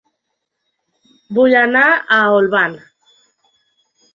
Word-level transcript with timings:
Vull 1.39 1.53
anar 1.61 1.85
a 1.91 2.19
Olvan 2.39 2.77